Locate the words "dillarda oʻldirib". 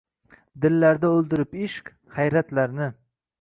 0.63-1.53